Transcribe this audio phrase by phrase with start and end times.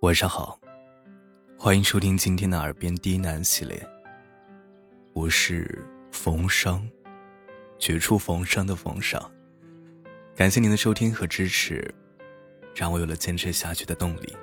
[0.00, 0.58] 晚上好，
[1.58, 3.86] 欢迎收听今天的耳边低喃系列。
[5.12, 6.90] 我是冯生，
[7.78, 9.20] 绝处逢生的冯生。
[10.34, 11.94] 感谢您的收听和支持，
[12.74, 14.34] 让我有了坚持下去的动力。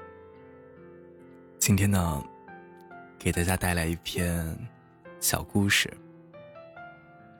[1.57, 2.23] 今天呢，
[3.17, 4.55] 给大家带来一篇
[5.19, 5.91] 小故事，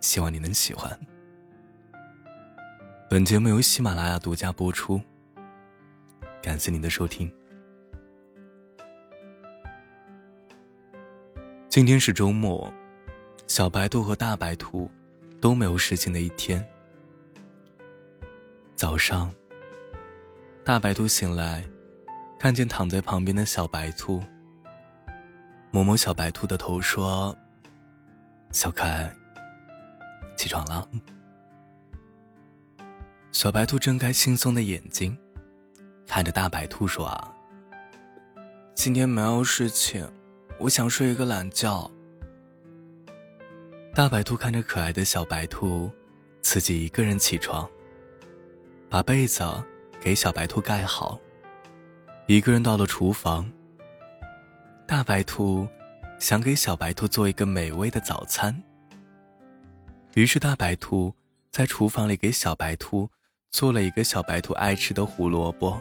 [0.02, 1.00] 希望你能喜欢。
[3.08, 5.00] 本节目由喜马拉雅独家播出，
[6.42, 7.32] 感谢您的收听。
[11.78, 12.74] 今天是周末，
[13.46, 14.90] 小白兔和大白兔
[15.40, 16.68] 都没有事情的一天。
[18.76, 19.32] 早上，
[20.66, 21.64] 大白兔醒来，
[22.40, 24.24] 看见躺在旁边的小白兔，
[25.70, 27.38] 摸摸小白兔的头说
[28.52, 29.16] ：“小可爱，
[30.36, 30.90] 起床了。”
[33.32, 35.16] 小白兔睁开惺忪的眼睛，
[36.08, 37.32] 看着大白兔说：“啊，
[38.74, 40.04] 今天没有事情。”
[40.60, 41.90] 我想睡一个懒觉。
[43.94, 45.92] 大白兔看着可爱的小白兔，
[46.42, 47.68] 自己一个人起床，
[48.90, 49.44] 把被子
[50.00, 51.20] 给小白兔盖好，
[52.26, 53.52] 一个人到了厨房。
[54.88, 55.68] 大白兔
[56.18, 58.64] 想给小白兔做一个美味的早餐，
[60.16, 61.14] 于是大白兔
[61.52, 63.10] 在厨房里给小白兔
[63.52, 65.80] 做了一个小白兔爱吃的胡萝卜，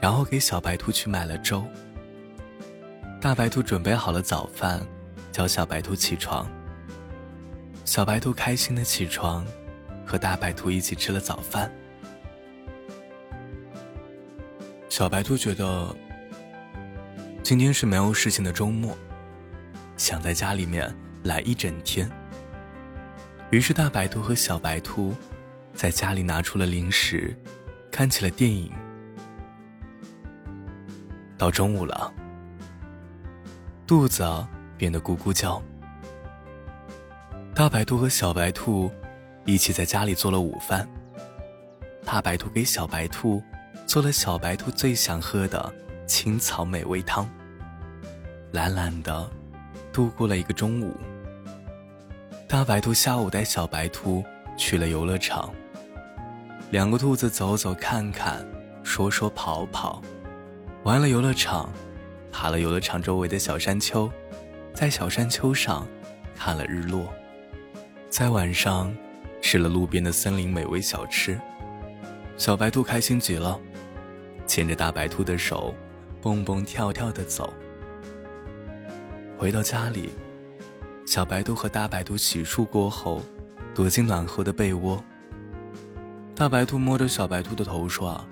[0.00, 1.64] 然后给小白兔去买了粥。
[3.20, 4.80] 大白兔准备好了早饭，
[5.30, 6.50] 叫小白兔起床。
[7.84, 9.44] 小白兔开心的起床，
[10.06, 11.70] 和大白兔一起吃了早饭。
[14.88, 15.94] 小白兔觉得
[17.42, 18.96] 今天是没有事情的周末，
[19.98, 20.90] 想在家里面
[21.24, 22.10] 来一整天。
[23.50, 25.14] 于是大白兔和小白兔
[25.74, 27.36] 在家里拿出了零食，
[27.90, 28.72] 看起了电影。
[31.36, 32.14] 到中午了。
[33.90, 34.24] 肚子
[34.78, 35.60] 变得咕咕叫。
[37.52, 38.88] 大白兔和小白兔
[39.44, 40.88] 一起在家里做了午饭。
[42.04, 43.42] 大白兔给小白兔
[43.88, 45.74] 做了小白兔最想喝的
[46.06, 47.28] 青草美味汤。
[48.52, 49.28] 懒懒的
[49.92, 50.96] 度过了一个中午。
[52.48, 54.22] 大白兔下午带小白兔
[54.56, 55.52] 去了游乐场。
[56.70, 58.46] 两个兔子走走看看，
[58.84, 60.00] 说说跑跑，
[60.84, 61.68] 玩了游乐场。
[62.32, 64.10] 爬了游乐场周围的小山丘，
[64.72, 65.86] 在小山丘上
[66.34, 67.12] 看了日落，
[68.08, 68.94] 在晚上
[69.42, 71.38] 吃了路边的森林美味小吃。
[72.36, 73.60] 小白兔开心极了，
[74.46, 75.74] 牵着大白兔的手，
[76.22, 77.52] 蹦蹦跳跳的走。
[79.36, 80.10] 回到家里，
[81.04, 83.20] 小白兔和大白兔洗漱过后，
[83.74, 85.02] 躲进暖和的被窝。
[86.34, 88.24] 大白兔摸着小白兔的头说：“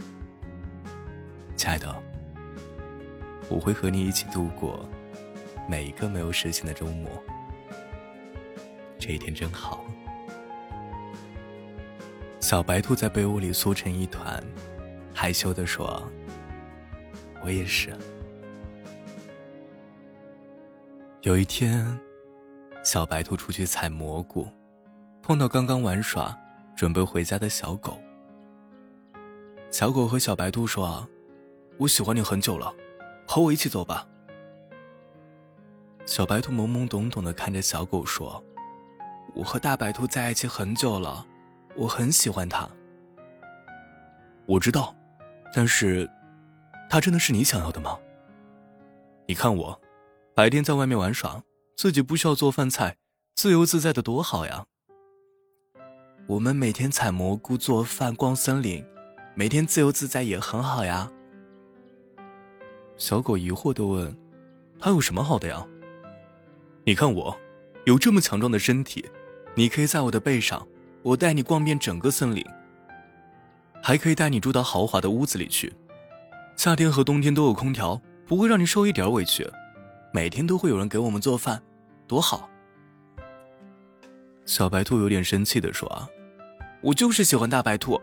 [1.57, 1.95] 亲爱的。”
[3.49, 4.89] 我会和你一起度过
[5.69, 7.11] 每一个没有事情的周末。
[8.99, 9.85] 这一天真好。
[12.41, 14.43] 小白兔在被窝里缩成一团，
[15.13, 16.03] 害羞的说
[17.43, 17.95] ：“我也是。”
[21.23, 21.99] 有一天，
[22.85, 24.47] 小白兔出去采蘑菇，
[25.21, 26.35] 碰到刚刚玩耍、
[26.77, 27.99] 准备回家的小狗。
[29.71, 31.07] 小狗和小白兔说
[31.77, 32.73] ：“我喜欢你很久了。”
[33.29, 34.09] 和我一起走吧。
[36.07, 38.43] 小白兔懵懵懂懂的看着小狗说
[39.37, 41.27] ：“我和大白兔在一起很久了，
[41.77, 42.67] 我很喜欢它。”
[44.47, 44.97] 我知道，
[45.53, 46.11] 但是，
[46.89, 47.99] 它真的是你想要的吗？
[49.27, 49.79] 你看我，
[50.35, 51.43] 白天在外面玩耍，
[51.77, 52.97] 自己不需要做饭菜，
[53.35, 54.65] 自由自在的多好呀。
[56.27, 58.83] 我们每天采蘑菇、做饭、逛森林，
[59.35, 61.13] 每天自由自在也很好呀。
[62.99, 64.15] 小狗疑惑的问
[64.79, 65.65] ：“它有什么好的呀？”
[66.85, 67.39] 你看我，
[67.85, 69.09] 有这么强壮的身体，
[69.55, 70.67] 你可以在我的背上，
[71.03, 72.45] 我带你逛遍整个森林，
[73.81, 75.73] 还可以带你住到豪华的屋子里去，
[76.57, 79.49] 夏天和冬天都有空调，不会让你受一点委屈，
[80.13, 81.63] 每天都会有人给我们做饭，
[82.09, 82.51] 多好。
[84.45, 86.09] 小白兔有点生气的说：“啊，
[86.81, 88.01] 我就是喜欢大白兔，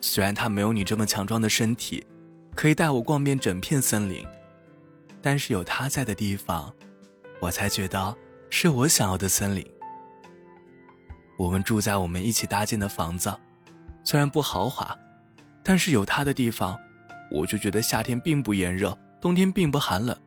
[0.00, 2.06] 虽然它没有你这么强壮的身体。”
[2.56, 4.26] 可以带我逛遍整片森林，
[5.20, 6.74] 但是有他在的地方，
[7.38, 8.16] 我才觉得
[8.48, 9.64] 是我想要的森林。
[11.36, 13.30] 我们住在我们一起搭建的房子，
[14.02, 14.98] 虽然不豪华，
[15.62, 16.76] 但是有他的地方，
[17.30, 20.18] 我就觉得夏天并不炎热，冬天并不寒冷。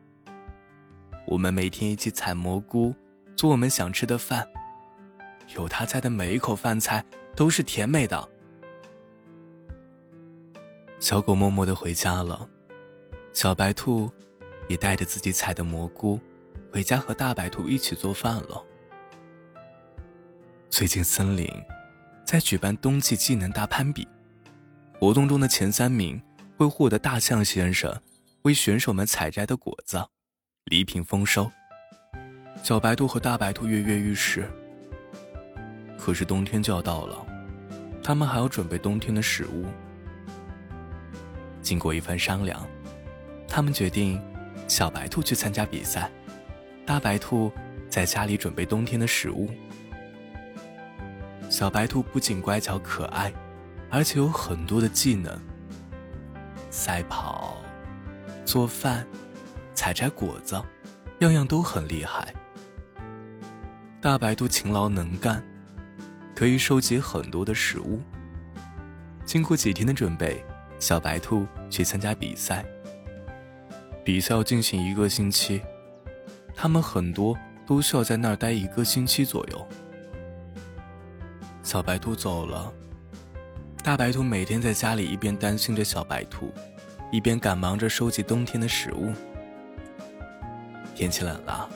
[1.26, 2.94] 我们每天一起采蘑菇，
[3.34, 4.46] 做我们想吃的饭，
[5.56, 7.04] 有他在的每一口饭菜
[7.34, 8.28] 都是甜美的。
[11.00, 12.46] 小狗默默的回家了，
[13.32, 14.12] 小白兔
[14.68, 16.20] 也带着自己采的蘑菇，
[16.70, 18.62] 回家和大白兔一起做饭了。
[20.68, 21.50] 最近森林
[22.26, 24.06] 在举办冬季技能大攀比，
[24.98, 26.20] 活动中的前三名
[26.58, 27.98] 会获得大象先生
[28.42, 30.06] 为选手们采摘的果子，
[30.64, 31.50] 礼品丰收。
[32.62, 34.46] 小白兔和大白兔跃跃欲试，
[35.98, 37.26] 可是冬天就要到了，
[38.02, 39.64] 他们还要准备冬天的食物。
[41.70, 42.66] 经过一番商量，
[43.46, 44.20] 他们决定，
[44.66, 46.10] 小白兔去参加比赛，
[46.84, 47.52] 大白兔
[47.88, 49.48] 在家里准备冬天的食物。
[51.48, 53.32] 小白兔不仅乖巧可爱，
[53.88, 55.40] 而且有很多的技能：
[56.70, 57.58] 赛跑、
[58.44, 59.06] 做饭、
[59.72, 60.60] 采摘果子，
[61.20, 62.34] 样样都很厉害。
[64.00, 65.40] 大白兔勤劳能干，
[66.34, 68.00] 可以收集很多的食物。
[69.24, 70.44] 经过几天的准备。
[70.80, 72.64] 小白兔去参加比赛，
[74.02, 75.60] 比赛要进行一个星期，
[76.56, 79.68] 他们很多都需要在那儿待一个星期左右。
[81.62, 82.72] 小白兔走了，
[83.84, 86.50] 大白兔每天在家里一边担心着小白兔，
[87.12, 89.12] 一边赶忙着收集冬天的食物。
[90.94, 91.68] 天气冷了，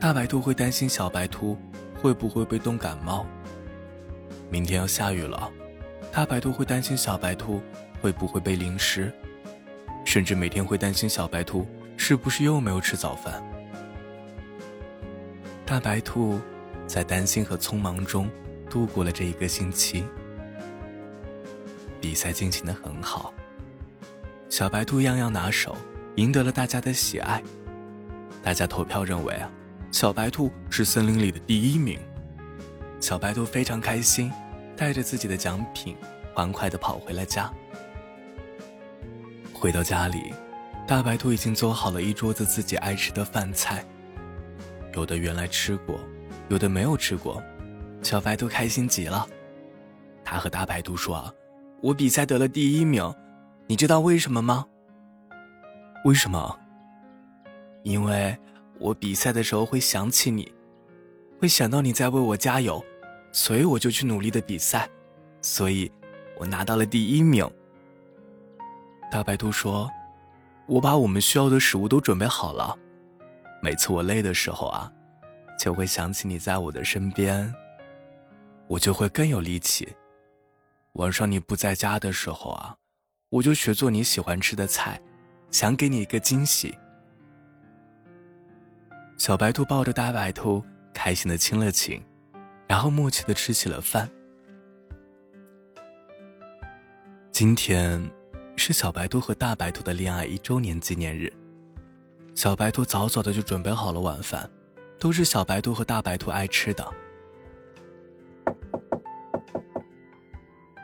[0.00, 1.56] 大白兔会担心小白兔
[2.02, 3.24] 会不会被冻感冒。
[4.50, 5.48] 明天要下雨了，
[6.10, 7.62] 大白兔会担心小白兔。
[8.00, 9.12] 会不会被淋湿？
[10.04, 11.66] 甚至每天会担心小白兔
[11.96, 13.42] 是不是又没有吃早饭。
[15.64, 16.40] 大白兔
[16.86, 18.30] 在担心和匆忙中
[18.70, 20.04] 度过了这一个星期。
[22.00, 23.34] 比赛进行的很好，
[24.48, 25.76] 小白兔样样拿手，
[26.14, 27.42] 赢得了大家的喜爱。
[28.44, 29.50] 大家投票认为啊，
[29.90, 31.98] 小白兔是森林里的第一名。
[33.00, 34.30] 小白兔非常开心，
[34.76, 35.96] 带着自己的奖品，
[36.32, 37.52] 欢快地跑回了家。
[39.66, 40.32] 回到家里，
[40.86, 43.84] 大白兔已经做好了一桌子自己爱吃的饭菜。
[44.94, 45.98] 有的原来吃过，
[46.48, 47.42] 有的没有吃过。
[48.00, 49.26] 小白兔开心极了，
[50.22, 51.34] 他和大白兔说
[51.82, 53.12] ：“我比赛得了第一名，
[53.66, 54.64] 你知道为什么吗
[56.06, 56.56] ？”“为什么
[57.82, 58.38] ？”“因为
[58.78, 60.54] 我比赛的时候会想起你，
[61.40, 62.80] 会想到你在为我加油，
[63.32, 64.88] 所以我就去努力的比赛，
[65.42, 65.90] 所以
[66.38, 67.44] 我拿到了第一名。”
[69.10, 69.90] 大白兔说
[70.66, 72.76] ：“我把我们需要的食物都准备好了。
[73.62, 74.92] 每次我累的时候啊，
[75.58, 77.54] 就会想起你在我的身边，
[78.66, 79.88] 我就会更有力气。
[80.94, 82.76] 晚上你不在家的时候啊，
[83.30, 85.00] 我就学做你喜欢吃的菜，
[85.50, 86.76] 想给你一个惊喜。”
[89.16, 90.62] 小白兔抱着大白兔，
[90.92, 92.02] 开心的亲了亲，
[92.66, 94.10] 然后默契的吃起了饭。
[97.30, 98.15] 今天。
[98.56, 101.32] 是小白兔和大白兔的恋爱一周年纪念日。
[102.34, 104.50] 小白兔早早的就准备好了晚饭，
[104.98, 106.84] 都是小白兔和大白兔爱吃的。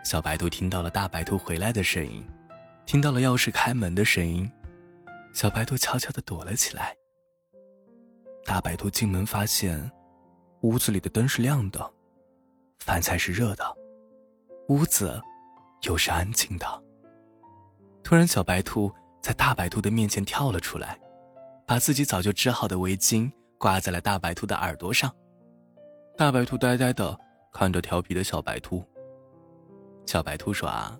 [0.04, 2.24] 小白兔听到了大白兔回来的声音，
[2.86, 4.50] 听到了钥匙开门的声音，
[5.32, 6.96] 小白兔悄悄的躲了起来。
[8.44, 9.90] 大白兔进门发现，
[10.60, 11.92] 屋子里的灯是亮的，
[12.80, 13.64] 饭菜是热的，
[14.68, 15.20] 屋子
[15.82, 16.82] 又是安静的。
[18.12, 18.92] 突然，小白兔
[19.22, 21.00] 在大白兔的面前跳了出来，
[21.66, 25.10] 把自己早就织好的围巾挂在了大白兔的耳朵上。
[26.14, 27.18] 大白兔呆呆的
[27.54, 28.84] 看着调皮的小白兔。
[30.04, 30.94] 小白兔说：“啊，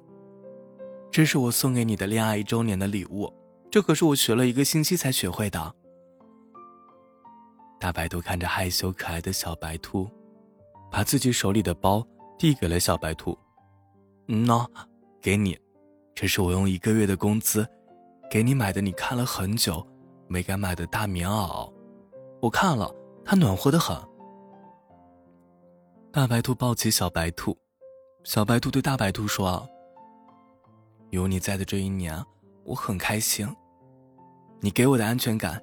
[1.11, 3.31] 这是我送给你的恋爱一周年的礼物，
[3.71, 5.75] 这可是我学了一个星期才学会的。”
[7.79, 10.09] 大白兔看着害羞可爱的小白兔，
[10.91, 12.03] 把自己手里的包
[12.39, 13.39] 递给了小白兔
[14.29, 14.67] ：“嗯喏，
[15.21, 15.55] 给你。”
[16.15, 17.67] 这是我用一个月的工资，
[18.31, 18.81] 给你买的。
[18.81, 19.85] 你看了很久，
[20.29, 21.73] 没敢买的大棉袄，
[22.41, 23.97] 我看了，它暖和的很。
[26.13, 27.57] 大白兔抱起小白兔，
[28.25, 29.67] 小白兔对大白兔说
[31.11, 32.23] ：“有你在的这一年，
[32.65, 33.49] 我很开心。
[34.61, 35.61] 你给我的安全感，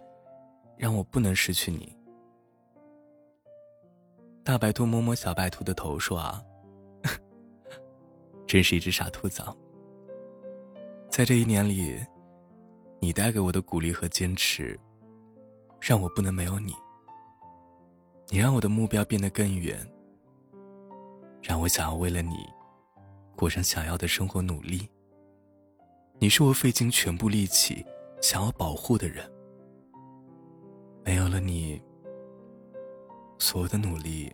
[0.75, 1.95] 让我不能失去你。”
[4.43, 6.43] 大白兔摸摸小白兔的头说：“啊，
[8.47, 9.43] 真是一只傻兔子。”
[11.09, 11.99] 在这一年里，
[13.01, 14.79] 你带给我的鼓励和坚持，
[15.81, 16.73] 让我不能没有你。
[18.29, 19.77] 你让我的目标变得更远，
[21.41, 22.47] 让我想要为了你，
[23.35, 24.87] 过上想要的生活努力。
[26.19, 27.83] 你是我费尽全部力气
[28.21, 29.29] 想要保护的人。
[31.03, 31.81] 没有了你，
[33.39, 34.31] 所有的努力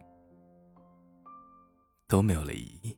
[2.07, 2.95] 都没有了意义。